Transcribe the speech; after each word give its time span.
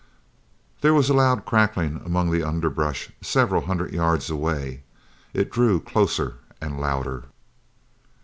There 0.81 0.95
was 0.95 1.09
a 1.09 1.13
loud 1.13 1.45
crackling 1.45 2.01
among 2.03 2.31
the 2.31 2.41
underbrush 2.41 3.11
several 3.21 3.67
hundred 3.67 3.93
yards 3.93 4.31
away. 4.31 4.81
It 5.31 5.51
drew 5.51 5.79
closer 5.79 6.39
and 6.59 6.81
louder. 6.81 7.25